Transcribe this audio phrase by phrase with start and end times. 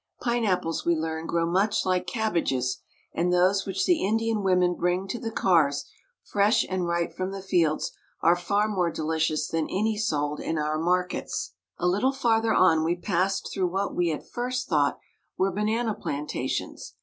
[0.19, 2.81] Pineapples, we learn, grow much like cabbages,
[3.13, 5.85] and those which the Indian women bring to the cars,
[6.23, 7.91] fresh and ripe from the fields,
[8.23, 11.53] are far more delicious than any sold in our markets.
[11.77, 14.97] A little farther o» we passed through what we at first thought
[15.37, 16.95] were banana plantations.